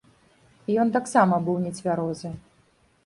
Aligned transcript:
Ён 0.83 0.87
таксама 0.95 1.39
быў 1.49 1.57
нецвярозы. 1.67 2.29